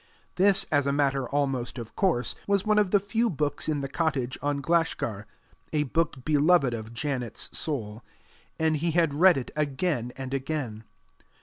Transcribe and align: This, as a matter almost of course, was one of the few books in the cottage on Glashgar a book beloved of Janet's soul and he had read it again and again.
This, 0.33 0.63
as 0.71 0.87
a 0.87 0.91
matter 0.91 1.29
almost 1.29 1.77
of 1.77 1.95
course, 1.95 2.33
was 2.47 2.65
one 2.65 2.79
of 2.79 2.89
the 2.89 2.99
few 2.99 3.29
books 3.29 3.69
in 3.69 3.81
the 3.81 3.87
cottage 3.87 4.35
on 4.41 4.59
Glashgar 4.59 5.27
a 5.73 5.83
book 5.83 6.25
beloved 6.25 6.73
of 6.73 6.91
Janet's 6.91 7.55
soul 7.55 8.01
and 8.57 8.77
he 8.77 8.89
had 8.97 9.13
read 9.13 9.37
it 9.37 9.51
again 9.55 10.11
and 10.15 10.33
again. 10.33 10.85